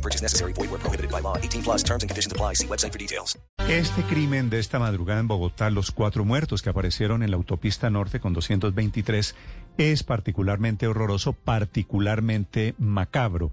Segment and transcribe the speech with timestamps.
[0.00, 0.54] No purchase necessary.
[0.54, 1.36] Void where prohibited by law.
[1.36, 2.54] 18 plus terms and conditions apply.
[2.54, 3.38] See website for details.
[3.68, 7.90] Este crimen de esta madrugada en Bogotá, los cuatro muertos que aparecieron en la autopista
[7.90, 9.34] norte con 223,
[9.76, 13.52] es particularmente horroroso, particularmente macabro.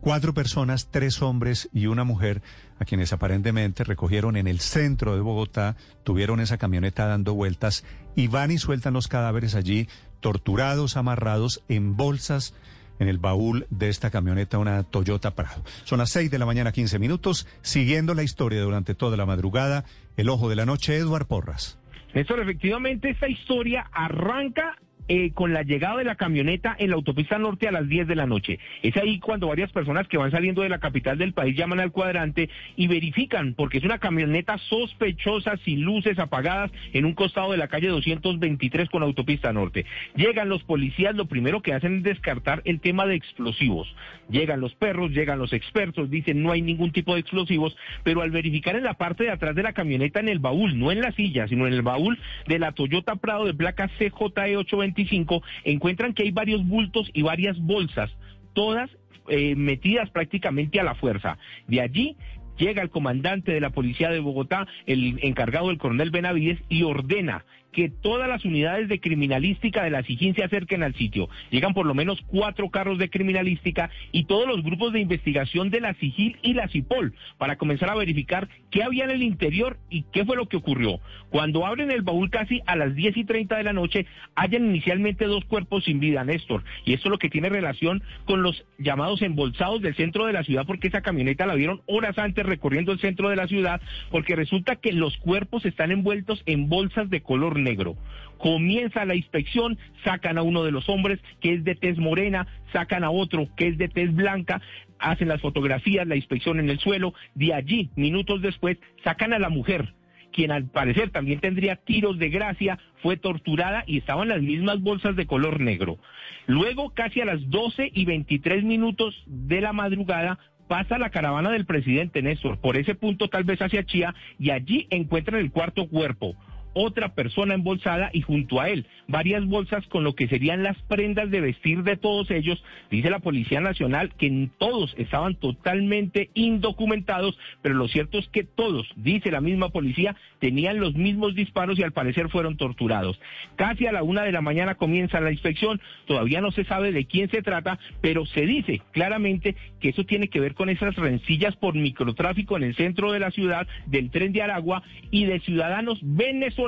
[0.00, 2.40] Cuatro personas, tres hombres y una mujer,
[2.78, 7.84] a quienes aparentemente recogieron en el centro de Bogotá, tuvieron esa camioneta dando vueltas
[8.14, 9.88] y van y sueltan los cadáveres allí,
[10.20, 12.54] torturados, amarrados en bolsas
[13.00, 15.64] en el baúl de esta camioneta, una Toyota Prado.
[15.84, 19.84] Son las seis de la mañana, 15 minutos, siguiendo la historia durante toda la madrugada.
[20.16, 21.78] El ojo de la noche, Eduard Porras.
[22.14, 24.76] Néstor, efectivamente, esta historia arranca
[25.12, 28.14] eh, con la llegada de la camioneta en la autopista norte a las 10 de
[28.14, 28.60] la noche.
[28.80, 31.90] Es ahí cuando varias personas que van saliendo de la capital del país llaman al
[31.90, 37.58] cuadrante y verifican, porque es una camioneta sospechosa, sin luces apagadas, en un costado de
[37.58, 39.84] la calle 223 con autopista norte.
[40.14, 43.92] Llegan los policías, lo primero que hacen es descartar el tema de explosivos.
[44.28, 48.30] Llegan los perros, llegan los expertos, dicen no hay ningún tipo de explosivos, pero al
[48.30, 51.10] verificar en la parte de atrás de la camioneta, en el baúl, no en la
[51.10, 52.16] silla, sino en el baúl
[52.46, 54.56] de la Toyota Prado de placa CJE
[55.04, 58.10] 825, encuentran que hay varios bultos y varias bolsas,
[58.52, 58.90] todas
[59.28, 61.38] eh, metidas prácticamente a la fuerza.
[61.66, 62.16] De allí
[62.60, 67.44] llega el comandante de la policía de Bogotá, el encargado del coronel Benavides, y ordena
[67.72, 71.28] que todas las unidades de criminalística de la SIGIN se acerquen al sitio.
[71.50, 75.80] Llegan por lo menos cuatro carros de criminalística y todos los grupos de investigación de
[75.80, 80.02] la SIGIL y la CIPOL para comenzar a verificar qué había en el interior y
[80.12, 81.00] qué fue lo que ocurrió.
[81.30, 85.26] Cuando abren el baúl casi a las 10 y 30 de la noche, hallan inicialmente
[85.26, 86.64] dos cuerpos sin vida, Néstor.
[86.84, 90.44] Y esto es lo que tiene relación con los llamados embolsados del centro de la
[90.44, 93.80] ciudad, porque esa camioneta la vieron horas antes recorriendo el centro de la ciudad,
[94.10, 97.96] porque resulta que los cuerpos están envueltos en bolsas de color negro.
[98.36, 103.04] Comienza la inspección, sacan a uno de los hombres que es de tez morena, sacan
[103.04, 104.60] a otro que es de tez blanca,
[104.98, 109.48] hacen las fotografías, la inspección en el suelo, de allí, minutos después, sacan a la
[109.48, 109.94] mujer
[110.32, 115.16] quien al parecer también tendría tiros de gracia, fue torturada y estaban las mismas bolsas
[115.16, 115.98] de color negro.
[116.46, 120.38] Luego, casi a las 12 y 23 minutos de la madrugada,
[120.70, 124.86] pasa la caravana del presidente Néstor, por ese punto tal vez hacia Chía, y allí
[124.90, 126.36] encuentran el cuarto cuerpo
[126.74, 131.30] otra persona embolsada y junto a él varias bolsas con lo que serían las prendas
[131.30, 132.62] de vestir de todos ellos.
[132.90, 138.86] Dice la Policía Nacional que todos estaban totalmente indocumentados, pero lo cierto es que todos,
[138.96, 143.18] dice la misma policía, tenían los mismos disparos y al parecer fueron torturados.
[143.56, 147.04] Casi a la una de la mañana comienza la inspección, todavía no se sabe de
[147.04, 151.56] quién se trata, pero se dice claramente que eso tiene que ver con esas rencillas
[151.56, 155.98] por microtráfico en el centro de la ciudad, del tren de Aragua y de ciudadanos
[156.02, 156.59] venezolanos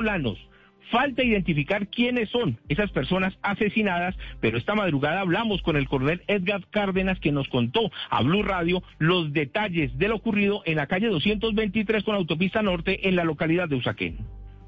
[0.91, 6.67] Falta identificar quiénes son esas personas asesinadas, pero esta madrugada hablamos con el coronel Edgar
[6.69, 11.07] Cárdenas que nos contó a Blue Radio los detalles de lo ocurrido en la calle
[11.07, 14.17] 223 con autopista norte en la localidad de Usaquén.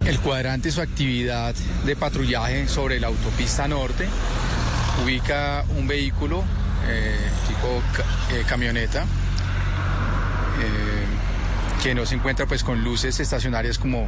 [0.06, 4.08] El cuadrante, su actividad de patrullaje sobre la autopista norte,
[5.04, 6.44] ubica un vehículo
[6.88, 7.82] eh, tipo
[8.36, 9.06] eh, camioneta eh,
[11.84, 14.08] que no se encuentra pues con luces estacionarias como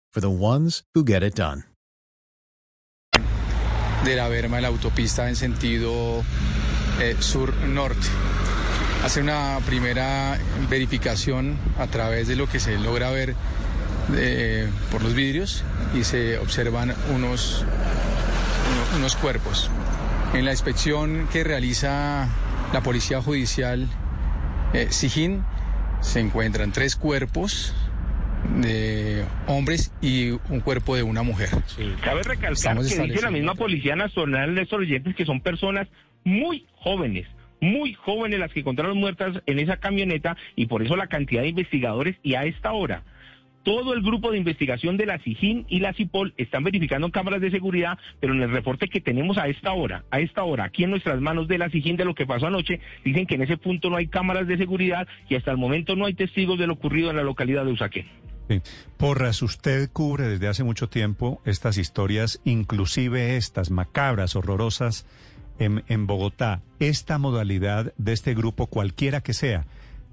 [0.11, 1.63] for the ones who get it done.
[4.03, 6.23] De la Verma, la autopista en sentido
[6.99, 8.07] eh, sur-norte.
[9.03, 10.37] Hace una primera
[10.69, 13.35] verificación a través de lo que se logra ver
[14.13, 15.63] eh, por los vidrios
[15.95, 17.63] y se observan unos,
[18.95, 19.69] unos cuerpos.
[20.33, 22.27] En la inspección que realiza
[22.73, 23.87] la Policía Judicial
[24.73, 25.43] eh, Sijín
[26.01, 27.73] se encuentran tres cuerpos
[28.61, 31.49] de hombres y un cuerpo de una mujer.
[32.03, 35.87] Cabe recalcar que dice la misma Policía Nacional de estos oyentes que son personas
[36.23, 37.27] muy jóvenes,
[37.59, 41.49] muy jóvenes las que encontraron muertas en esa camioneta y por eso la cantidad de
[41.49, 43.03] investigadores y a esta hora
[43.63, 47.51] todo el grupo de investigación de la SIGIN y la CIPOL están verificando cámaras de
[47.51, 50.89] seguridad, pero en el reporte que tenemos a esta hora, a esta hora, aquí en
[50.89, 53.89] nuestras manos de la SIGIN de lo que pasó anoche, dicen que en ese punto
[53.89, 57.11] no hay cámaras de seguridad y hasta el momento no hay testigos de lo ocurrido
[57.11, 58.07] en la localidad de Usaquén.
[58.51, 58.61] Sí.
[58.97, 65.05] Porras, usted cubre desde hace mucho tiempo estas historias, inclusive estas macabras, horrorosas,
[65.57, 66.61] en, en Bogotá.
[66.79, 69.65] Esta modalidad de este grupo, cualquiera que sea,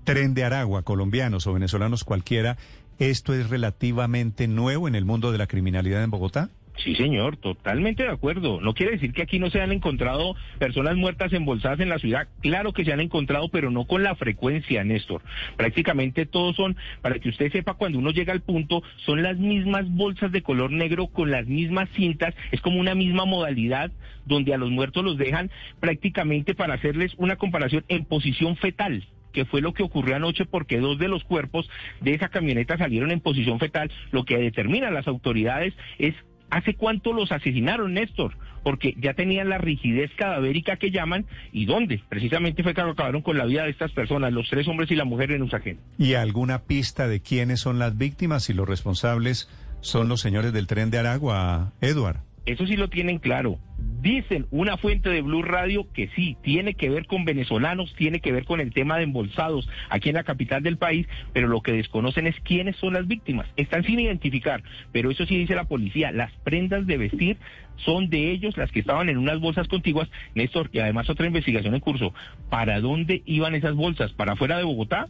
[0.05, 2.58] tren de Aragua, colombianos o venezolanos cualquiera,
[3.00, 6.49] ¿esto es relativamente nuevo en el mundo de la criminalidad en Bogotá?
[6.84, 8.60] Sí, señor, totalmente de acuerdo.
[8.60, 12.28] No quiere decir que aquí no se han encontrado personas muertas embolsadas en la ciudad.
[12.40, 15.22] Claro que se han encontrado, pero no con la frecuencia, Néstor.
[15.56, 19.90] Prácticamente todos son, para que usted sepa, cuando uno llega al punto, son las mismas
[19.90, 22.34] bolsas de color negro con las mismas cintas.
[22.52, 23.90] Es como una misma modalidad
[24.24, 25.50] donde a los muertos los dejan
[25.81, 30.78] prácticamente para hacerles una comparación en posición fetal que fue lo que ocurrió anoche porque
[30.78, 31.69] dos de los cuerpos
[32.00, 33.90] de esa camioneta salieron en posición fetal.
[34.10, 36.14] Lo que determinan las autoridades es
[36.50, 38.36] ¿Hace cuánto los asesinaron, Néstor?
[38.62, 41.26] Porque ya tenían la rigidez cadavérica que llaman.
[41.52, 42.02] ¿Y dónde?
[42.08, 45.04] Precisamente fue que acabaron con la vida de estas personas, los tres hombres y la
[45.04, 45.78] mujer en Usaquén.
[45.98, 49.48] ¿Y alguna pista de quiénes son las víctimas y los responsables
[49.80, 52.27] son los señores del tren de Aragua, Edward?
[52.48, 53.58] Eso sí lo tienen claro.
[54.00, 58.32] Dicen una fuente de Blue Radio que sí, tiene que ver con venezolanos, tiene que
[58.32, 61.72] ver con el tema de embolsados aquí en la capital del país, pero lo que
[61.72, 63.46] desconocen es quiénes son las víctimas.
[63.56, 64.62] Están sin identificar,
[64.92, 67.36] pero eso sí dice la policía, las prendas de vestir
[67.76, 71.74] son de ellos las que estaban en unas bolsas contiguas, Néstor, y además otra investigación
[71.74, 72.14] en curso.
[72.48, 74.12] ¿Para dónde iban esas bolsas?
[74.12, 75.06] ¿Para afuera de Bogotá?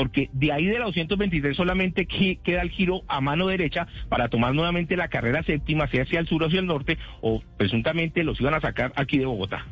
[0.00, 4.54] Porque de ahí de la 223 solamente queda el giro a mano derecha para tomar
[4.54, 8.40] nuevamente la carrera séptima, sea hacia el sur o hacia el norte, o presuntamente los
[8.40, 9.66] iban a sacar aquí de Bogotá.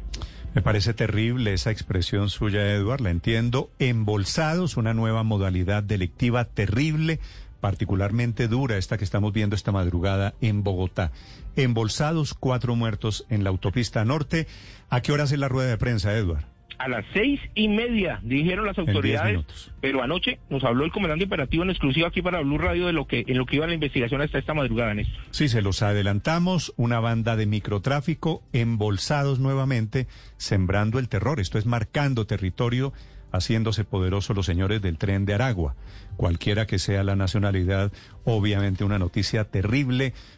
[0.55, 3.71] Me parece terrible esa expresión suya, Eduard, la entiendo.
[3.79, 7.21] Embolsados, una nueva modalidad delictiva terrible,
[7.63, 11.11] particularmente dura, esta que estamos viendo esta madrugada en Bogotá.
[11.57, 14.47] Embolsados, cuatro muertos en la autopista norte.
[14.91, 16.58] ¿A qué hora hace la rueda de prensa, Eduard?
[16.79, 19.45] A las seis y media, dijeron las autoridades,
[19.81, 23.07] pero anoche nos habló el comandante operativo en exclusiva aquí para Blue Radio de lo
[23.07, 25.21] que en lo que iba la investigación hasta esta madrugada, Néstor.
[25.31, 31.41] Sí, se los adelantamos, una banda de microtráfico embolsados nuevamente, sembrando el terror.
[31.41, 32.93] Esto es marcando territorio,
[33.33, 35.75] haciéndose poderosos los señores del tren de Aragua.
[36.17, 37.93] Cualquiera que sea la nacionalidad,
[38.25, 40.15] obviamente una noticia terrible